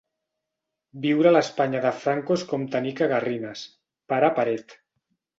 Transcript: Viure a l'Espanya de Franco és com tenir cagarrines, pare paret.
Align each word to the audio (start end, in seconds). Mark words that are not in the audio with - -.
Viure 1.01 1.27
a 1.31 1.33
l'Espanya 1.33 1.81
de 1.83 1.91
Franco 2.05 2.37
és 2.39 2.45
com 2.53 2.63
tenir 2.77 2.93
cagarrines, 3.01 3.67
pare 4.15 4.31
paret. 4.41 4.75